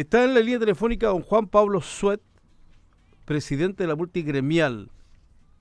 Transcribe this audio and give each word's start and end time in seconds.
Está 0.00 0.24
en 0.24 0.32
la 0.32 0.40
línea 0.40 0.58
telefónica 0.58 1.08
don 1.08 1.20
Juan 1.20 1.46
Pablo 1.46 1.82
Suet, 1.82 2.22
presidente 3.26 3.82
de 3.82 3.86
la 3.86 3.96
multigremial 3.96 4.90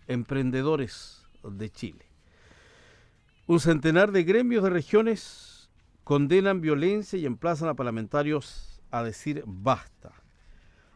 Emprendedores 0.07 1.27
de 1.43 1.69
Chile. 1.69 2.05
Un 3.47 3.59
centenar 3.59 4.13
de 4.13 4.23
gremios 4.23 4.63
de 4.63 4.69
regiones 4.69 5.69
condenan 6.05 6.61
violencia 6.61 7.19
y 7.19 7.25
emplazan 7.25 7.67
a 7.67 7.73
parlamentarios 7.73 8.81
a 8.91 9.03
decir 9.03 9.43
basta. 9.45 10.13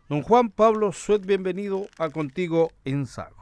Don 0.08 0.22
Juan 0.22 0.50
Pablo 0.50 0.94
Suet, 0.94 1.26
bienvenido 1.26 1.88
a 1.98 2.12
Contigo 2.12 2.72
en 2.86 3.06
Sago. 3.06 3.36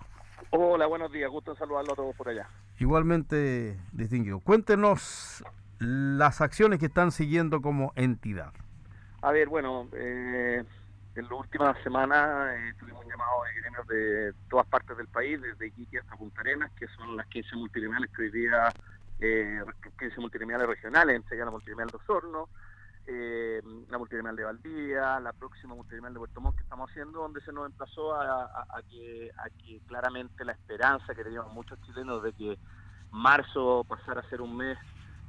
Hola, 0.49 0.87
buenos 0.87 1.11
días, 1.11 1.29
gusto 1.29 1.55
saludarlo 1.55 1.93
a 1.93 1.95
todos 1.95 2.15
por 2.15 2.27
allá. 2.27 2.49
Igualmente 2.79 3.79
distinguido. 3.91 4.39
Cuéntenos 4.39 5.43
las 5.77 6.41
acciones 6.41 6.79
que 6.79 6.87
están 6.87 7.11
siguiendo 7.11 7.61
como 7.61 7.93
entidad. 7.95 8.51
A 9.21 9.31
ver, 9.31 9.49
bueno, 9.49 9.87
eh, 9.93 10.63
en 11.15 11.23
las 11.23 11.31
últimas 11.31 11.77
semanas 11.83 12.55
eh, 12.55 12.73
tuvimos 12.79 13.03
un 13.03 13.11
llamado 13.11 13.43
de 13.43 13.61
gremios 13.61 13.87
de 13.87 14.33
todas 14.49 14.65
partes 14.65 14.97
del 14.97 15.07
país, 15.07 15.39
desde 15.41 15.67
Iquique 15.67 15.99
hasta 15.99 16.15
Punta 16.15 16.41
Arenas, 16.41 16.71
que 16.71 16.87
son 16.87 17.15
las 17.15 17.27
15 17.27 17.55
multigremiales 17.57 18.09
que 18.15 18.23
hoy 18.23 18.31
día, 18.31 18.73
eh, 19.19 19.61
15 19.99 20.19
multigremiales 20.19 20.67
regionales, 20.67 21.15
entre 21.15 21.35
ellas 21.35 21.45
la 21.45 21.51
multigremial 21.51 21.89
de 21.89 21.97
Osorno, 21.97 22.49
eh, 23.05 23.61
la 23.89 23.97
multigremial 23.99 24.35
de 24.35 24.43
Valdivia, 24.43 25.19
la 25.19 25.33
próxima 25.33 25.75
multigremial 25.75 26.13
de 26.13 26.19
Puerto 26.19 26.41
Montt 26.41 26.57
que 26.57 26.63
estamos 26.63 26.89
haciendo, 26.89 27.19
donde 27.19 27.41
se 27.41 27.51
nos 27.51 27.67
emplazó 27.67 28.15
a, 28.15 28.45
a, 28.45 28.81
que, 28.89 29.31
a 29.37 29.49
que 29.49 29.81
claramente 29.85 30.45
la 30.45 30.53
esperanza 30.53 31.13
que 31.13 31.23
teníamos 31.23 31.53
muchos 31.53 31.79
chilenos 31.81 32.23
de 32.23 32.33
que 32.33 32.57
marzo 33.11 33.83
pasara 33.87 34.21
a 34.21 34.29
ser 34.29 34.41
un 34.41 34.57
mes 34.57 34.77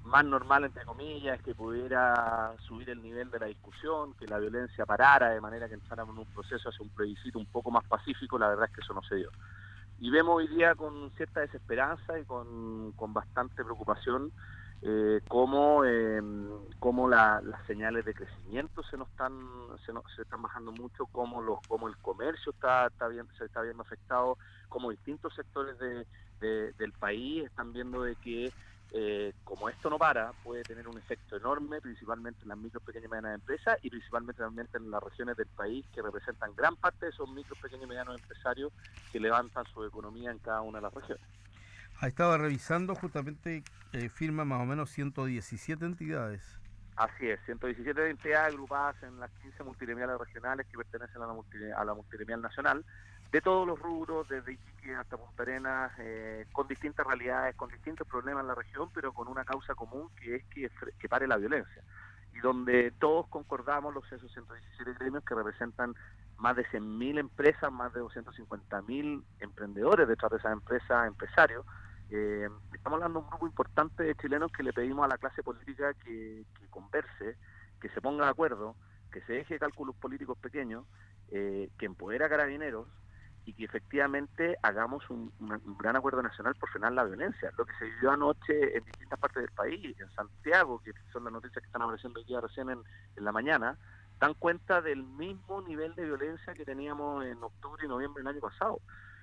más 0.05 0.25
normal, 0.25 0.65
entre 0.65 0.85
comillas, 0.85 1.41
que 1.43 1.55
pudiera 1.55 2.55
subir 2.67 2.91
el 2.91 3.03
nivel 3.03 3.31
de 3.31 3.39
la 3.39 3.47
discusión, 3.47 4.15
que 4.15 4.27
la 4.27 4.39
violencia 4.39 4.85
parara, 4.85 5.31
de 5.31 5.41
manera 5.41 5.69
que 5.69 5.75
entráramos 5.75 6.15
en 6.15 6.21
un 6.21 6.35
proceso 6.35 6.69
hacia 6.69 6.83
un 6.83 6.91
plebiscito 6.91 7.39
un 7.39 7.47
poco 7.47 7.71
más 7.71 7.85
pacífico, 7.85 8.39
la 8.39 8.49
verdad 8.49 8.67
es 8.67 8.75
que 8.75 8.81
eso 8.81 8.95
no 8.95 9.03
se 9.03 9.17
dio. 9.17 9.31
Y 10.01 10.11
vemos 10.11 10.37
hoy 10.37 10.49
día 10.49 10.75
con 10.75 11.11
cierta 11.13 11.41
desesperanza 11.41 12.19
y 12.19 12.25
con, 12.25 12.93
bastante 13.13 13.63
preocupación 13.63 14.33
eh, 14.85 15.21
cómo, 15.29 15.85
em, 15.85 16.49
cómo 16.81 17.09
las 17.09 17.45
señales 17.69 18.05
de 18.05 18.15
crecimiento 18.15 18.83
se 18.83 18.97
nos 18.97 19.09
están 19.11 19.33
se, 19.87 19.93
se 20.17 20.23
están 20.23 20.43
bajando 20.43 20.73
mucho, 20.73 21.07
cómo, 21.07 21.41
los, 21.41 21.61
cómo 21.69 21.87
el 21.87 21.97
comercio 21.99 22.51
está, 22.51 22.89
está 22.89 23.07
bien, 23.07 23.29
se 23.39 23.45
está 23.45 23.63
viendo 23.63 23.85
afectado, 23.85 24.39
cómo 24.69 24.91
distintos 24.91 25.35
sectores 25.35 25.79
de, 25.79 26.05
del 26.41 26.93
país 26.99 27.45
están 27.45 27.73
viendo 27.73 28.03
de 28.03 28.17
que 28.17 28.53
eh, 28.95 29.33
como 29.43 29.71
esto 29.71 29.89
no 29.89 29.99
para, 29.99 30.33
puede 30.45 30.63
tener 30.65 30.87
un 30.87 30.99
efecto 30.99 31.37
enorme, 31.37 31.81
principalmente 31.81 32.43
en 32.43 32.49
las 32.49 32.59
micro, 32.59 32.79
pequeñas 32.81 33.07
y 33.07 33.09
medianas 33.09 33.35
empresas 33.37 33.79
y 33.83 33.89
principalmente 33.89 34.43
en 34.77 34.91
las 34.91 35.03
regiones 35.03 35.37
del 35.37 35.47
país 35.47 35.87
que 35.95 36.03
representan 36.03 36.55
gran 36.55 36.77
parte 36.77 37.07
de 37.07 37.11
esos 37.13 37.29
micro, 37.31 37.57
pequeños 37.57 37.85
y 37.85 37.89
medianos 37.89 38.21
empresarios 38.21 38.71
que 39.11 39.19
levantan 39.19 39.65
su 39.73 39.83
economía 39.85 40.31
en 40.31 40.39
cada 40.39 40.61
una 40.61 40.79
de 40.79 40.83
las 40.83 40.95
regiones. 40.95 41.25
Ha 42.01 42.09
estado 42.09 42.37
revisando 42.37 42.95
justamente, 42.95 43.63
eh, 43.93 44.09
firma 44.11 44.45
más 44.45 44.61
o 44.61 44.67
menos 44.67 44.91
117 44.91 45.87
entidades. 45.87 46.43
Así 47.03 47.29
es, 47.29 47.41
117 47.47 48.11
entidades 48.11 48.55
agrupadas 48.55 48.95
en 49.03 49.19
las 49.19 49.29
15 49.43 49.65
multiremiales 49.65 50.17
regionales 50.19 50.67
que 50.69 50.79
pertenecen 50.79 51.21
a 51.21 51.27
la, 51.27 51.35
a 51.77 51.85
la 51.85 51.95
multiremial 51.95 52.41
nacional 52.41 52.85
de 53.33 53.41
todos 53.41 53.67
los 53.67 53.77
rubros, 53.77 54.29
desde 54.29 54.53
Iquique 54.53 54.95
hasta 54.95 55.17
Punta 55.17 55.43
Arenas, 55.43 55.91
eh, 55.99 56.47
con 56.53 56.69
distintas 56.69 57.05
realidades, 57.05 57.57
con 57.57 57.71
distintos 57.71 58.07
problemas 58.07 58.43
en 58.43 58.49
la 58.49 58.55
región, 58.55 58.89
pero 58.95 59.13
con 59.13 59.27
una 59.27 59.45
causa 59.45 59.75
común 59.75 60.11
que 60.15 60.37
es 60.37 60.45
que, 60.45 60.71
que 60.97 61.09
pare 61.09 61.27
la 61.27 61.39
violencia. 61.39 61.83
Y 62.35 62.39
donde 62.39 62.93
todos 63.01 63.27
concordamos, 63.27 63.93
los 63.93 64.05
esos 64.13 64.31
117 64.33 64.93
gremios 65.01 65.25
que 65.25 65.35
representan 65.35 65.97
más 66.37 66.55
de 66.55 66.65
100.000 66.67 67.19
empresas, 67.19 67.73
más 67.73 67.93
de 67.95 68.01
250.000 68.01 69.25
emprendedores 69.41 70.07
detrás 70.07 70.31
de 70.31 70.39
esas 70.39 70.53
empresas, 70.53 71.09
empresarios. 71.09 71.67
Eh, 72.15 72.47
estamos 72.75 72.99
hablando 72.99 73.21
de 73.21 73.25
un 73.25 73.31
grupo 73.31 73.47
importante 73.47 74.03
de 74.03 74.15
chilenos 74.17 74.53
que 74.53 74.63
le 74.63 74.75
pedimos 74.75 75.03
a 75.07 75.09
la 75.09 75.17
clase 75.17 75.43
política 75.43 75.95
que, 75.95 76.45
converse, 76.69 77.39
que 77.81 77.89
se 77.89 78.03
ponga 78.03 78.27
de 78.27 78.31
acuerdo, 78.31 78.77
que 79.11 79.23
se 79.23 79.33
deje 79.33 79.59
cálculos 79.59 79.97
políticos 79.97 80.37
pequeños, 80.37 80.85
eh, 81.31 81.71
que 81.79 81.87
empodera 81.87 82.27
a 82.27 82.29
carabineros, 82.29 82.87
y 83.47 83.55
que 83.55 83.65
efectivamente 83.65 84.57
hagamos 84.63 85.09
un, 85.09 85.33
gran 85.79 85.97
acuerdo 85.97 86.23
nacional 86.23 86.55
por 86.55 86.69
frenar 86.69 86.93
la 86.93 87.05
violencia. 87.05 87.51
Lo 87.57 87.65
que 87.65 87.73
se 87.79 87.87
vivió 87.87 88.13
anoche 88.13 88.77
en 88.77 88.85
distintas 88.85 89.19
partes 89.19 89.43
del 89.43 89.53
país, 89.53 89.99
en 89.99 90.11
Santiago, 90.13 90.81
que 90.81 90.93
son 91.13 91.25
las 91.25 91.33
noticias 91.33 91.63
que 91.63 91.67
están 91.67 91.83
apareciendo 91.83 92.21
hoy 92.21 92.27
día 92.27 92.43
recién 92.43 92.69
en, 92.69 92.83
la 93.17 93.33
mañana, 93.33 93.79
dan 94.21 94.35
cuenta 94.35 94.81
del 94.81 95.03
mismo 95.03 95.63
nivel 95.63 95.95
de 95.95 96.05
violencia 96.05 96.55
que 96.55 96.65
teníamos 96.65 97.25
en 97.25 97.43
octubre 97.43 97.83
y 97.85 97.89
noviembre 97.89 98.23
del 98.23 98.35
año 98.35 98.41
pasado. 98.41 98.81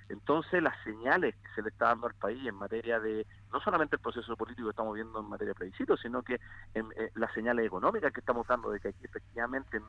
Entonces, 0.09 0.61
las 0.61 0.75
señales 0.83 1.35
que 1.35 1.49
se 1.55 1.61
le 1.61 1.69
está 1.69 1.85
dando 1.85 2.07
al 2.07 2.15
país 2.15 2.45
en 2.45 2.55
materia 2.55 2.99
de, 2.99 3.25
no 3.53 3.61
solamente 3.61 3.95
el 3.95 4.01
proceso 4.01 4.35
político 4.35 4.67
que 4.67 4.71
estamos 4.71 4.95
viendo 4.95 5.19
en 5.19 5.29
materia 5.29 5.53
de 5.53 5.55
plebiscito, 5.55 5.95
sino 5.97 6.23
que 6.23 6.39
en, 6.73 6.91
eh, 6.97 7.11
las 7.15 7.31
señales 7.33 7.65
económicas 7.65 8.11
que 8.11 8.19
estamos 8.19 8.47
dando 8.47 8.71
de 8.71 8.79
que 8.79 8.89
aquí 8.89 9.05
efectivamente 9.05 9.79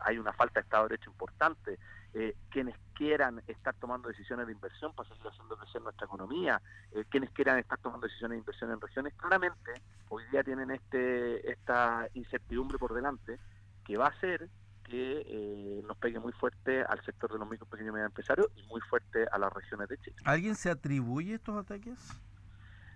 hay 0.00 0.18
una 0.18 0.34
falta 0.34 0.60
de 0.60 0.64
Estado 0.64 0.84
de 0.84 0.88
Derecho 0.90 1.10
importante, 1.10 1.78
eh, 2.12 2.36
quienes 2.50 2.76
quieran 2.94 3.42
estar 3.46 3.74
tomando 3.76 4.08
decisiones 4.08 4.46
de 4.46 4.52
inversión 4.52 4.92
para 4.94 5.08
seguir 5.08 5.26
haciendo 5.26 5.56
crecer 5.56 5.80
nuestra 5.80 6.06
economía, 6.06 6.60
eh, 6.92 7.04
quienes 7.08 7.30
quieran 7.30 7.58
estar 7.58 7.78
tomando 7.78 8.06
decisiones 8.06 8.36
de 8.36 8.40
inversión 8.40 8.70
en 8.70 8.80
regiones, 8.80 9.14
claramente 9.14 9.72
hoy 10.10 10.24
día 10.30 10.44
tienen 10.44 10.70
este 10.70 11.50
esta 11.50 12.06
incertidumbre 12.14 12.78
por 12.78 12.92
delante 12.92 13.38
que 13.84 13.96
va 13.96 14.06
a 14.06 14.10
hacer 14.10 14.48
que 14.84 15.24
eh, 15.26 15.82
nos 15.86 15.96
pegue 15.96 16.18
muy 16.18 16.32
fuerte 16.32 16.82
al 16.82 17.02
sector 17.04 17.32
de 17.32 17.38
los 17.38 17.48
micro, 17.48 17.66
pequeños 17.66 17.90
y 17.90 17.92
medianos 17.92 18.10
empresarios 18.10 18.48
y 18.56 18.62
muy 18.64 18.80
fuerte 18.82 19.26
a 19.30 19.38
las 19.38 19.52
regiones 19.52 19.88
de 19.88 19.98
Chile. 19.98 20.16
¿Alguien 20.24 20.54
se 20.54 20.70
atribuye 20.70 21.34
estos 21.34 21.56
ataques? 21.56 21.98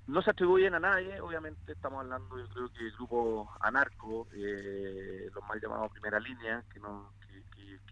No 0.07 0.23
se 0.23 0.31
atribuyen 0.31 0.75
a 0.75 0.81
nadie, 0.81 1.21
obviamente 1.21 1.73
estamos 1.73 2.01
hablando, 2.01 2.39
yo 2.39 2.49
creo 2.49 2.73
que 2.73 2.87
el 2.87 2.93
grupo 2.93 3.51
anarco, 3.61 4.27
eh, 4.33 5.29
los 5.35 5.45
mal 5.47 5.61
llamados 5.61 5.93
primera 5.93 6.19
línea, 6.19 6.65
que, 6.73 6.81
no, 6.81 7.13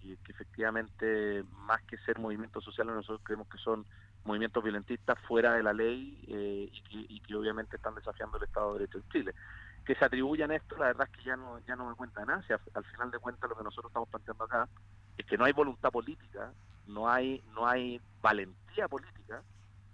que, 0.01 0.19
efectivamente, 0.29 1.45
más 1.67 1.83
que 1.83 1.99
ser 1.99 2.19
movimientos 2.19 2.65
sociales, 2.65 2.95
nosotros 2.95 3.21
creemos 3.23 3.49
que 3.49 3.59
son 3.59 3.85
movimientos 4.25 4.65
violentistas 4.65 5.19
fuera 5.29 5.55
de 5.55 5.63
la 5.63 5.73
ley 5.73 6.19
eh, 6.29 6.71
y, 6.89 7.21
que, 7.21 7.35
obviamente 7.35 7.77
están 7.77 7.95
desafiando 7.95 8.39
el 8.39 8.45
Estado 8.45 8.73
de 8.73 8.79
Derecho 8.81 8.99
en 8.99 9.09
Chile. 9.11 9.35
Que 9.87 9.95
se 9.95 10.05
atribuyan 10.05 10.51
esto, 10.51 10.77
la 10.77 10.87
verdad 10.87 11.09
es 11.11 11.17
que 11.17 11.25
ya 11.25 11.37
no, 11.37 11.61
ya 11.61 11.77
no 11.77 11.89
me 11.89 11.95
cuenta 11.95 12.25
nada. 12.25 12.43
al 12.75 12.85
final 12.85 13.11
de 13.11 13.19
cuentas, 13.21 13.49
lo 13.49 13.57
que 13.57 13.63
nosotros 13.63 13.91
estamos 13.91 14.09
planteando 14.09 14.45
acá 14.45 14.69
es 15.17 15.25
que 15.25 15.39
no 15.39 15.45
hay 15.45 15.53
voluntad 15.53 15.91
política, 15.91 16.53
no 16.87 17.09
hay, 17.09 17.43
no 17.55 17.67
hay 17.67 18.01
valentía 18.21 18.89
política 18.89 19.43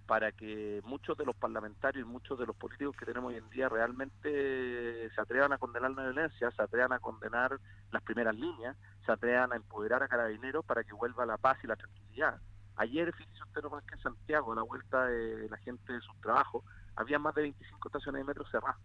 para 0.07 0.33
que 0.33 0.81
muchos 0.85 1.17
de 1.17 1.25
los 1.25 1.37
parlamentarios 1.37 2.07
y 2.07 2.11
muchos 2.11 2.39
de 2.39 2.47
los 2.47 2.57
políticos 2.57 2.97
que 2.97 3.07
tenemos 3.07 3.31
hoy 3.31 3.37
en 3.37 3.49
día 3.51 3.69
realmente 3.69 5.11
se 5.11 5.21
atrevan 5.21 5.53
a 5.53 5.59
condenar 5.59 5.91
la 5.93 6.03
violencia, 6.03 6.51
se 6.51 6.63
atrevan 6.63 6.93
a 6.93 6.99
condenar 6.99 7.59
las 7.91 8.03
primeras 8.03 8.35
líneas, 8.35 8.77
se 9.07 9.13
atrevan 9.13 9.53
a 9.53 9.57
empoderar 9.57 10.03
a 10.03 10.09
carabineros 10.09 10.65
para 10.65 10.85
que 10.85 10.93
vuelva 10.93 11.27
la 11.27 11.37
paz 11.37 11.59
y 11.63 11.67
la 11.67 11.77
tranquilidad. 11.77 12.41
Ayer, 12.77 13.13
fíjese 13.13 13.43
usted 13.43 13.63
más 13.71 13.85
que 13.85 13.95
en 13.95 14.03
Santiago, 14.03 14.53
a 14.53 14.57
la 14.57 14.63
vuelta 14.63 15.07
de 15.07 15.49
la 15.49 15.57
gente 15.59 15.93
de 15.93 16.01
sus 16.01 16.19
trabajos, 16.21 16.65
había 16.97 17.19
más 17.19 17.35
de 17.35 17.43
25 17.43 17.89
estaciones 17.89 18.21
de 18.21 18.25
metro 18.25 18.45
cerradas 18.51 18.79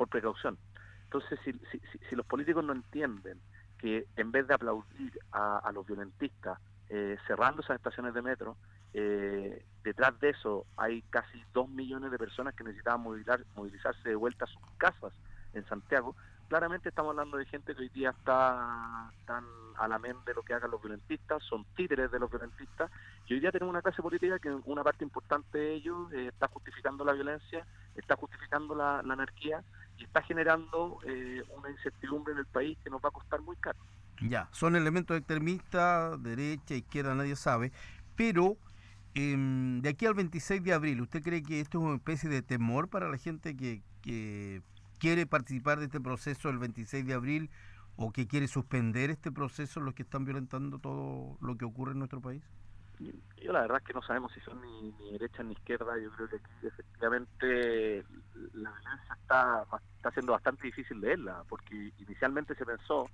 por 0.00 0.08
precaución. 0.08 0.56
Entonces, 1.04 1.38
si, 1.44 1.52
si, 2.08 2.16
los 2.16 2.24
políticos 2.24 2.64
no 2.64 2.72
entienden 2.72 3.38
que 3.76 4.06
en 4.16 4.32
vez 4.32 4.48
de 4.48 4.54
aplaudir 4.54 5.12
a, 5.30 5.70
los 5.74 5.86
violentistas 5.86 6.58
eh, 6.88 7.18
cerrando 7.26 7.60
esas 7.60 7.76
estaciones 7.76 8.14
de 8.14 8.22
metro, 8.22 8.56
eh, 8.94 9.62
detrás 9.84 10.18
de 10.20 10.30
eso 10.30 10.64
hay 10.78 11.02
casi 11.10 11.44
dos 11.52 11.68
millones 11.68 12.10
de 12.10 12.18
personas 12.18 12.54
que 12.54 12.64
necesitaban 12.64 13.02
movilizar, 13.02 13.44
movilizarse 13.54 14.08
de 14.08 14.14
vuelta 14.14 14.46
a 14.46 14.48
sus 14.48 14.62
casas 14.78 15.12
en 15.52 15.66
Santiago. 15.66 16.16
Claramente 16.48 16.88
estamos 16.88 17.10
hablando 17.10 17.36
de 17.36 17.44
gente 17.44 17.74
que 17.74 17.82
hoy 17.82 17.90
día 17.90 18.10
está 18.10 19.12
tan 19.26 19.44
a 19.76 19.86
la 19.86 19.98
mente 19.98 20.30
de 20.30 20.34
lo 20.34 20.42
que 20.42 20.54
hagan 20.54 20.70
los 20.70 20.80
violentistas, 20.80 21.42
son 21.42 21.66
títeres 21.76 22.10
de 22.10 22.18
los 22.18 22.30
violentistas, 22.30 22.90
y 23.26 23.34
hoy 23.34 23.40
día 23.40 23.52
tenemos 23.52 23.70
una 23.70 23.82
clase 23.82 24.00
política 24.00 24.38
que 24.38 24.50
una 24.64 24.82
parte 24.82 25.04
importante 25.04 25.58
de 25.58 25.74
ellos 25.74 26.10
eh, 26.12 26.28
está 26.28 26.48
justificando 26.48 27.04
la 27.04 27.12
violencia, 27.12 27.66
está 28.00 28.16
justificando 28.16 28.74
la, 28.74 29.00
anarquía 29.00 29.62
y 29.96 30.04
está 30.04 30.22
generando 30.22 30.98
eh, 31.06 31.42
una 31.56 31.70
incertidumbre 31.70 32.32
en 32.32 32.40
el 32.40 32.46
país 32.46 32.78
que 32.82 32.90
nos 32.90 33.00
va 33.02 33.08
a 33.08 33.12
costar 33.12 33.40
muy 33.40 33.56
caro. 33.56 33.78
Ya, 34.22 34.48
son 34.52 34.76
elementos 34.76 35.16
extremistas, 35.16 36.22
derecha, 36.22 36.74
izquierda, 36.74 37.14
nadie 37.14 37.36
sabe, 37.36 37.72
pero 38.16 38.56
Em, 39.14 39.80
de 39.82 39.88
aquí 39.88 40.06
al 40.06 40.14
26 40.14 40.62
de 40.62 40.72
abril, 40.72 41.00
¿usted 41.00 41.22
cree 41.22 41.42
que 41.42 41.60
esto 41.60 41.78
es 41.78 41.84
una 41.84 41.96
especie 41.96 42.28
de 42.30 42.42
temor 42.42 42.88
para 42.88 43.08
la 43.08 43.18
gente 43.18 43.56
que, 43.56 43.82
quiere 44.98 45.26
participar 45.26 45.78
de 45.78 45.86
este 45.86 46.00
proceso 46.00 46.50
el 46.50 46.58
26 46.58 47.06
de 47.06 47.14
abril 47.14 47.50
o 47.96 48.12
que 48.12 48.26
quiere 48.26 48.48
suspender 48.48 49.10
este 49.10 49.32
proceso 49.32 49.80
los 49.80 49.94
que 49.94 50.02
están 50.02 50.24
violentando 50.24 50.78
todo 50.78 51.38
lo 51.40 51.56
que 51.56 51.64
ocurre 51.64 51.92
en 51.92 51.98
nuestro 51.98 52.20
país? 52.20 52.42
Yo 53.36 53.52
la 53.52 53.62
verdad 53.62 53.78
es 53.78 53.84
que 53.84 53.94
no 53.94 54.02
sabemos 54.02 54.32
si 54.32 54.40
son 54.40 54.60
ni, 54.60 55.10
derecha 55.12 55.42
ni 55.42 55.52
izquierda. 55.52 55.98
Yo 55.98 56.10
creo 56.12 56.28
que 56.28 56.66
efectivamente 56.66 58.04
la 58.52 58.70
violencia 58.70 59.14
está, 59.20 59.66
está 59.96 60.10
siendo 60.12 60.32
bastante 60.32 60.66
difícil 60.66 61.00
leerla, 61.00 61.42
porque 61.48 61.92
inicialmente 61.98 62.54
se 62.54 62.66
pensó 62.66 63.08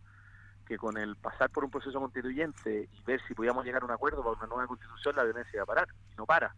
que 0.66 0.76
con 0.76 0.96
el 0.96 1.14
pasar 1.16 1.48
por 1.50 1.64
un 1.64 1.70
proceso 1.70 2.00
constituyente 2.00 2.88
y 2.92 3.02
ver 3.02 3.20
si 3.28 3.34
podíamos 3.34 3.64
llegar 3.64 3.82
a 3.82 3.84
un 3.84 3.92
acuerdo 3.92 4.24
para 4.24 4.36
una 4.36 4.46
nueva 4.48 4.66
constitución, 4.66 5.14
la 5.14 5.22
violencia 5.22 5.60
va 5.60 5.62
a 5.62 5.66
parar, 5.66 5.88
y 6.12 6.16
no 6.16 6.26
para. 6.26 6.52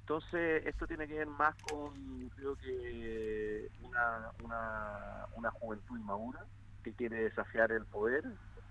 Entonces, 0.00 0.64
esto 0.66 0.86
tiene 0.86 1.08
que 1.08 1.14
ver 1.14 1.26
más 1.26 1.54
con, 1.56 2.28
creo 2.36 2.56
que, 2.56 3.68
una, 3.82 4.30
una, 4.44 5.26
una 5.34 5.50
juventud 5.50 5.98
inmadura 5.98 6.44
que 6.84 6.92
quiere 6.92 7.24
desafiar 7.24 7.72
el 7.72 7.84
poder, 7.86 8.24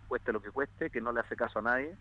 cueste 0.07 0.33
lo 0.33 0.41
que 0.41 0.51
cueste, 0.51 0.89
que 0.89 1.01
no 1.01 1.11
le 1.11 1.21
hace 1.21 1.35
caso 1.35 1.59
a 1.59 1.63
nadie. 1.63 1.97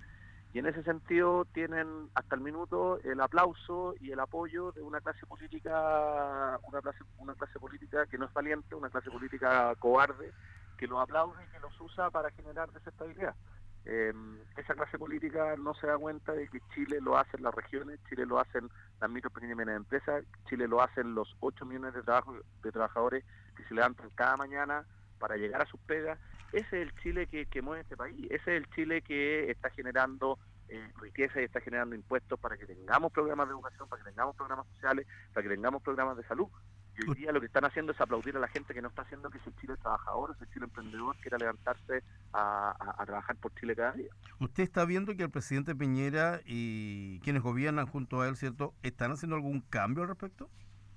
Y 0.52 0.58
en 0.58 0.66
ese 0.66 0.82
sentido 0.82 1.44
tienen 1.44 2.08
hasta 2.14 2.34
el 2.34 2.40
minuto 2.40 2.98
el 3.04 3.20
aplauso 3.20 3.94
y 4.00 4.10
el 4.10 4.18
apoyo 4.18 4.72
de 4.72 4.82
una 4.82 5.00
clase 5.00 5.24
política, 5.26 6.58
una 6.66 6.80
clase, 6.80 6.98
una 7.18 7.34
clase 7.34 7.58
política 7.60 8.06
que 8.06 8.18
no 8.18 8.26
es 8.26 8.32
valiente, 8.32 8.74
una 8.74 8.90
clase 8.90 9.10
política 9.10 9.72
cobarde, 9.78 10.32
que 10.76 10.88
los 10.88 11.00
aplaude 11.00 11.44
y 11.44 11.52
que 11.52 11.60
los 11.60 11.80
usa 11.80 12.10
para 12.10 12.30
generar 12.30 12.70
desestabilidad. 12.72 13.36
Eh, 13.84 14.12
esa 14.56 14.74
clase 14.74 14.98
política 14.98 15.54
no 15.56 15.72
se 15.74 15.86
da 15.86 15.96
cuenta 15.96 16.32
de 16.32 16.48
que 16.48 16.60
Chile 16.74 16.98
lo 17.00 17.16
hacen 17.16 17.42
las 17.42 17.54
regiones, 17.54 18.00
Chile 18.08 18.26
lo 18.26 18.38
hacen 18.38 18.68
las 19.00 19.10
micro 19.10 19.30
pequeñas 19.30 19.54
y 19.54 19.58
medianas 19.58 19.82
empresas, 19.82 20.24
Chile 20.48 20.66
lo 20.66 20.82
hacen 20.82 21.14
los 21.14 21.34
8 21.40 21.64
millones 21.64 21.94
de, 21.94 22.02
trabajo, 22.02 22.34
de 22.62 22.72
trabajadores 22.72 23.24
que 23.56 23.64
se 23.64 23.74
levantan 23.74 24.10
cada 24.16 24.36
mañana 24.36 24.84
para 25.20 25.36
llegar 25.36 25.62
a 25.62 25.66
sus 25.66 25.78
pegas. 25.80 26.18
Ese 26.52 26.82
es 26.82 26.88
el 26.88 26.94
Chile 26.96 27.28
que, 27.28 27.46
que 27.46 27.62
mueve 27.62 27.82
este 27.82 27.96
país, 27.96 28.26
ese 28.30 28.56
es 28.56 28.62
el 28.64 28.70
Chile 28.70 29.02
que 29.02 29.48
está 29.50 29.70
generando 29.70 30.38
eh, 30.68 30.88
riqueza 31.00 31.40
y 31.40 31.44
está 31.44 31.60
generando 31.60 31.94
impuestos 31.94 32.38
para 32.38 32.56
que 32.56 32.64
tengamos 32.64 33.12
programas 33.12 33.48
de 33.48 33.54
educación, 33.54 33.88
para 33.88 34.02
que 34.02 34.10
tengamos 34.10 34.36
programas 34.36 34.66
sociales, 34.74 35.06
para 35.32 35.42
que 35.42 35.54
tengamos 35.54 35.82
programas 35.82 36.16
de 36.16 36.24
salud. 36.24 36.48
Y 36.96 37.08
hoy 37.08 37.16
día 37.16 37.32
lo 37.32 37.40
que 37.40 37.46
están 37.46 37.64
haciendo 37.64 37.92
es 37.92 38.00
aplaudir 38.00 38.36
a 38.36 38.40
la 38.40 38.48
gente 38.48 38.74
que 38.74 38.82
no 38.82 38.88
está 38.88 39.02
haciendo 39.02 39.30
que 39.30 39.38
ese 39.38 39.52
Chile 39.60 39.76
trabajador, 39.80 40.34
ese 40.36 40.48
Chile 40.52 40.66
emprendedor 40.66 41.16
quiera 41.20 41.38
levantarse 41.38 42.02
a, 42.32 42.70
a, 42.70 43.02
a, 43.02 43.06
trabajar 43.06 43.36
por 43.36 43.54
Chile 43.54 43.74
cada 43.74 43.92
día. 43.92 44.10
¿Usted 44.38 44.62
está 44.62 44.84
viendo 44.84 45.16
que 45.16 45.22
el 45.22 45.30
presidente 45.30 45.74
Piñera 45.74 46.40
y 46.44 47.20
quienes 47.20 47.42
gobiernan 47.42 47.86
junto 47.86 48.20
a 48.20 48.28
él, 48.28 48.36
¿cierto?, 48.36 48.74
están 48.82 49.12
haciendo 49.12 49.36
algún 49.36 49.60
cambio 49.62 50.02
al 50.02 50.08
respecto? 50.08 50.48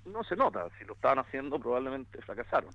No 0.04 0.22
se 0.22 0.36
nota, 0.36 0.68
si 0.78 0.84
lo 0.84 0.94
estaban 0.94 1.18
haciendo 1.20 1.58
probablemente 1.58 2.20
fracasaron. 2.22 2.70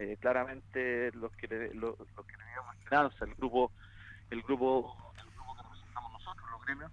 Eh, 0.00 0.16
claramente 0.18 1.12
los 1.12 1.30
que 1.32 1.46
los, 1.74 1.98
los 1.98 2.26
que 2.26 2.34
teníamos 2.34 2.74
esperanza, 2.76 3.22
el 3.26 3.34
grupo, 3.34 3.70
el 4.30 4.40
grupo, 4.40 4.96
el 5.22 5.30
grupo 5.30 5.54
que 5.54 5.62
representamos 5.62 6.12
nosotros, 6.12 6.50
los 6.50 6.64
gremios, 6.64 6.90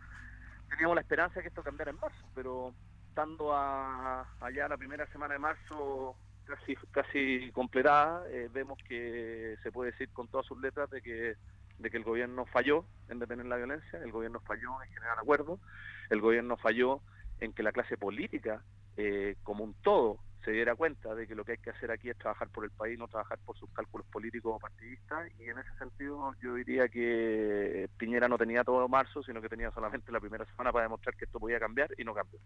teníamos 0.69 0.95
la 0.95 1.01
esperanza 1.01 1.35
de 1.35 1.43
que 1.43 1.47
esto 1.47 1.63
cambiara 1.63 1.91
en 1.91 2.01
marzo, 2.01 2.27
pero 2.35 2.73
estando 3.07 3.55
a, 3.55 4.27
allá 4.41 4.67
la 4.67 4.75
primera 4.75 5.07
semana 5.07 5.35
de 5.35 5.39
marzo 5.39 6.17
casi 6.43 6.75
casi 6.91 7.49
completada, 7.53 8.27
eh, 8.29 8.49
vemos 8.51 8.77
que 8.85 9.55
se 9.63 9.71
puede 9.71 9.91
decir 9.91 10.09
con 10.09 10.27
todas 10.27 10.45
sus 10.45 10.59
letras 10.59 10.89
de 10.89 11.01
que 11.01 11.37
de 11.79 11.89
que 11.89 11.95
el 11.95 12.03
gobierno 12.03 12.45
falló 12.45 12.83
en 13.07 13.19
detener 13.19 13.45
la 13.45 13.55
violencia, 13.55 13.99
el 14.03 14.11
gobierno 14.11 14.41
falló 14.41 14.83
en 14.83 14.89
generar 14.89 15.17
acuerdos, 15.17 15.61
el 16.09 16.19
gobierno 16.19 16.57
falló 16.57 16.99
en 17.39 17.53
que 17.53 17.63
la 17.63 17.71
clase 17.71 17.95
política, 17.95 18.63
eh, 18.97 19.37
como 19.43 19.63
un 19.63 19.75
todo, 19.75 20.19
se 20.43 20.51
diera 20.51 20.75
cuenta 20.75 21.13
de 21.13 21.27
que 21.27 21.35
lo 21.35 21.43
que 21.43 21.53
hay 21.53 21.57
que 21.57 21.71
hacer 21.71 21.91
aquí 21.91 22.09
es 22.09 22.17
trabajar 22.17 22.47
por 22.49 22.63
el 22.63 22.71
país, 22.71 22.97
no 22.97 23.07
trabajar 23.07 23.37
por 23.45 23.57
sus 23.57 23.69
cálculos 23.71 24.07
políticos 24.07 24.53
o 24.55 24.59
partidistas, 24.59 25.29
y 25.39 25.49
en 25.49 25.57
ese 25.57 25.77
sentido 25.77 26.33
yo 26.41 26.53
diría 26.55 26.87
que 26.87 27.89
Piñera 27.97 28.27
no 28.27 28.37
tenía 28.37 28.63
todo 28.63 28.87
marzo, 28.87 29.21
sino 29.23 29.41
que 29.41 29.49
tenía 29.49 29.71
solamente 29.71 30.11
la 30.11 30.19
primera 30.19 30.45
semana 30.45 30.71
para 30.71 30.83
demostrar 30.83 31.15
que 31.15 31.25
esto 31.25 31.39
podía 31.39 31.59
cambiar 31.59 31.89
y 31.97 32.03
no 32.03 32.13
cambió. 32.13 32.39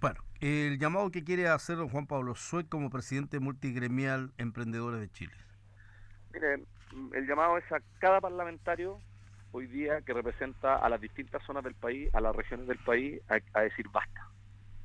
Bueno, 0.00 0.20
el 0.40 0.78
llamado 0.78 1.10
que 1.10 1.24
quiere 1.24 1.48
hacer 1.48 1.76
don 1.76 1.88
Juan 1.88 2.06
Pablo 2.06 2.34
Suet 2.34 2.68
como 2.68 2.90
presidente 2.90 3.40
multigremial 3.40 4.32
Emprendedores 4.36 5.00
de 5.00 5.08
Chile. 5.10 5.32
Mire, 6.34 6.64
el 7.14 7.26
llamado 7.26 7.56
es 7.56 7.72
a 7.72 7.80
cada 8.00 8.20
parlamentario 8.20 8.98
hoy 9.52 9.66
día 9.66 10.02
que 10.02 10.12
representa 10.12 10.76
a 10.76 10.88
las 10.88 11.00
distintas 11.00 11.42
zonas 11.44 11.64
del 11.64 11.74
país, 11.74 12.12
a 12.12 12.20
las 12.20 12.36
regiones 12.36 12.66
del 12.66 12.78
país, 12.78 13.22
a, 13.28 13.38
a 13.58 13.62
decir 13.62 13.88
basta. 13.88 14.28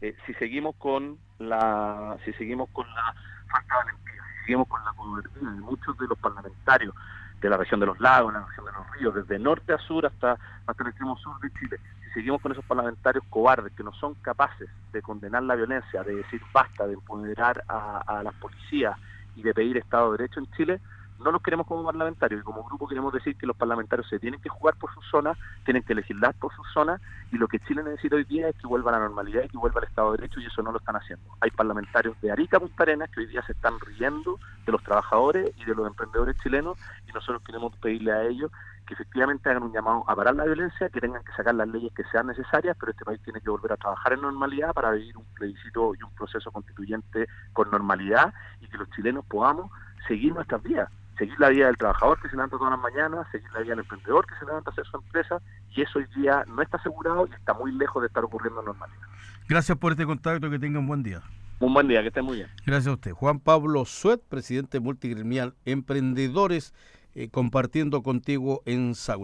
Eh, 0.01 0.15
si 0.25 0.33
seguimos 0.35 0.75
con 0.77 1.17
la 1.39 2.17
si 2.23 2.31
seguimos 2.33 2.69
con 2.69 2.87
la 2.87 3.13
falta 3.51 3.75
de 3.75 3.83
valentía, 3.83 4.23
si 4.39 4.45
seguimos 4.45 4.67
con 4.67 4.83
la 4.83 4.93
cobardía 4.93 5.49
de 5.49 5.61
muchos 5.61 5.97
de 5.97 6.07
los 6.07 6.17
parlamentarios 6.17 6.95
de 7.41 7.49
la 7.49 7.57
región 7.57 7.79
de 7.79 7.85
los 7.85 7.99
lagos, 7.99 8.33
la 8.33 8.45
región 8.45 8.65
de 8.65 8.71
los 8.71 8.91
ríos, 8.91 9.15
desde 9.15 9.39
norte 9.39 9.73
a 9.73 9.77
sur 9.77 10.05
hasta, 10.05 10.37
hasta 10.65 10.83
el 10.83 10.89
extremo 10.89 11.17
sur 11.17 11.39
de 11.39 11.49
Chile, 11.51 11.79
si 12.03 12.11
seguimos 12.11 12.41
con 12.41 12.51
esos 12.51 12.65
parlamentarios 12.65 13.23
cobardes 13.29 13.73
que 13.73 13.83
no 13.83 13.93
son 13.93 14.13
capaces 14.15 14.69
de 14.91 15.01
condenar 15.01 15.43
la 15.43 15.55
violencia, 15.55 16.03
de 16.03 16.15
decir 16.15 16.41
basta, 16.53 16.85
de 16.87 16.93
empoderar 16.93 17.63
a, 17.67 17.99
a 17.99 18.23
las 18.23 18.33
policías 18.35 18.97
y 19.35 19.43
de 19.43 19.53
pedir 19.53 19.77
Estado 19.77 20.11
de 20.11 20.17
Derecho 20.17 20.39
en 20.39 20.51
Chile, 20.51 20.81
no 21.19 21.31
los 21.31 21.42
queremos 21.42 21.68
como 21.68 21.83
parlamentarios 21.83 22.42
y 22.42 22.44
como 22.44 22.63
grupo 22.63 22.88
queremos 22.88 23.13
decir 23.13 23.36
que 23.36 23.45
los 23.45 23.56
parlamentarios 23.56 24.07
se 24.07 24.19
tienen 24.19 24.39
que 24.39 24.50
jugar 24.50 24.75
por 24.75 24.94
su 24.94 25.01
zona, 25.01 25.33
tienen 25.66 25.83
que 25.83 25.94
legislar 25.94 26.33
por 26.36 26.54
su 26.56 26.63
zona 26.74 27.00
y 27.31 27.38
lo 27.38 27.48
que 27.48 27.60
Chile 27.60 27.83
necesita 27.83 28.16
hoy 28.16 28.24
día 28.24 28.50
es 28.50 28.56
que 28.56 28.68
vuelva 28.68 28.92
a 28.92 28.94
la 28.94 29.00
normalidad 29.00 29.44
y 29.44 29.50
que 29.50 29.57
vuelva 29.57 29.81
al 29.81 29.88
Estado 29.88 30.12
de 30.12 30.18
Derecho 30.18 30.39
y 30.39 30.45
eso 30.45 30.63
no 30.63 30.71
lo 30.71 30.80
están 30.80 30.95
haciendo. 30.95 31.30
Hay 31.42 31.51
parlamentarios 31.51 32.19
de 32.21 32.31
Arica 32.31 32.60
Punta 32.60 32.83
Arenas 32.83 33.10
que 33.10 33.21
hoy 33.21 33.25
día 33.27 33.42
se 33.44 33.51
están 33.51 33.80
riendo 33.80 34.39
de 34.66 34.71
los 34.71 34.83
trabajadores 34.83 35.51
y 35.57 35.66
de 35.66 35.75
los 35.75 35.88
emprendedores 35.88 36.38
chilenos 36.42 36.77
y 37.07 37.12
nosotros 37.12 37.42
queremos 37.44 37.75
pedirle 37.77 38.12
a 38.13 38.24
ellos 38.24 38.51
que 38.88 38.94
efectivamente 38.94 39.50
hagan 39.50 39.63
un 39.63 39.74
llamado 39.74 40.04
a 40.07 40.16
parar 40.16 40.36
la 40.36 40.45
violencia, 40.45 40.89
que 40.89 41.00
tengan 41.00 41.24
que 41.24 41.31
sacar 41.33 41.54
las 41.54 41.68
leyes 41.68 41.94
que 41.94 42.04
sean 42.06 42.27
necesarias, 42.27 42.75
pero 42.80 42.92
este 42.92 43.06
país 43.06 43.21
tiene 43.24 43.39
que 43.42 43.50
volver 43.50 43.74
a 43.74 43.77
trabajar 43.77 44.13
en 44.13 44.21
normalidad 44.21 44.74
para 44.74 44.92
vivir 44.92 45.16
un 45.16 45.25
plebiscito 45.36 45.94
y 45.94 46.01
un 46.01 46.16
proceso 46.16 46.51
constituyente 46.51 47.27
con 47.54 47.69
normalidad 47.69 48.33
y 48.62 48.68
que 48.68 48.77
los 48.77 48.89
chilenos 48.92 49.25
podamos 49.25 49.69
seguir 50.07 50.33
nuestras 50.33 50.63
vidas 50.63 50.89
seguir 51.19 51.39
la 51.39 51.50
vida 51.50 51.68
del 51.68 51.77
trabajador 51.77 52.19
que 52.21 52.30
se 52.30 52.36
levanta 52.36 52.57
todas 52.57 52.71
las 52.71 52.81
mañanas, 52.81 53.27
seguir 53.31 53.51
la 53.51 53.60
vida 53.60 53.71
del 53.71 53.80
emprendedor 53.80 54.25
que 54.25 54.33
se 54.39 54.45
levanta 54.45 54.71
a 54.71 54.74
hacer 54.74 54.86
su 54.86 54.98
empresa, 54.98 55.39
y 55.75 55.81
eso 55.81 56.00
hoy 56.00 56.06
día 56.16 56.44
no 56.48 56.62
está 56.62 56.77
asegurado 56.77 57.27
y 57.27 57.33
está 57.33 57.54
muy 57.54 57.71
lejos 57.74 58.01
de 58.01 58.07
estar 58.07 58.24
ocurriendo 58.24 58.62
en 58.62 58.68
normalidad. 58.68 59.07
Gracias 59.48 59.77
por 59.77 59.92
este 59.92 60.06
contacto, 60.06 60.50
que 60.50 60.57
tenga 60.57 60.80
un 60.80 60.88
buen 60.88 61.04
día. 61.04 61.21
Un 61.60 61.74
buen 61.74 61.88
día, 61.88 62.01
que 62.01 62.07
esté 62.07 62.21
muy 62.21 62.38
bien. 62.38 62.48
Gracias 62.66 62.88
a 62.88 62.94
usted. 62.94 63.12
Juan 63.12 63.39
Pablo 63.39 63.83
Suet, 63.83 64.21
presidente 64.30 64.80
multigremial 64.80 65.56
Emprendedores, 65.66 66.74
eh, 67.16 67.30
compartiendo 67.30 68.01
contigo 68.01 68.62
en 68.66 68.95
SAG. 68.95 69.19